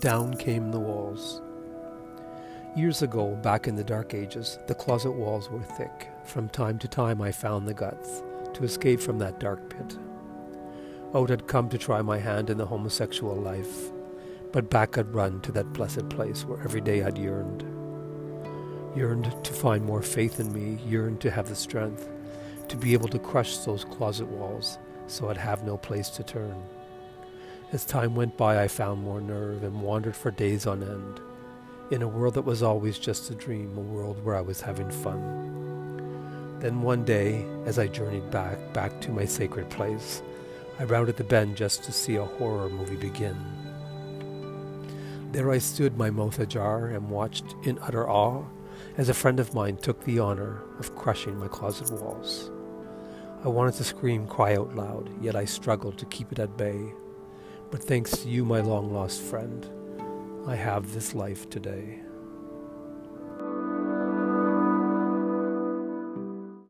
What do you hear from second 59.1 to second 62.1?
friend, I have this life today.